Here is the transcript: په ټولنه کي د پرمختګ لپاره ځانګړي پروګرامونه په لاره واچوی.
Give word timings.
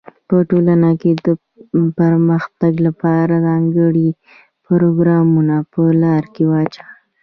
په 0.27 0.37
ټولنه 0.49 0.89
کي 1.01 1.11
د 1.25 1.27
پرمختګ 1.99 2.73
لپاره 2.87 3.35
ځانګړي 3.47 4.09
پروګرامونه 4.65 5.55
په 5.71 5.81
لاره 6.01 6.43
واچوی. 6.49 6.93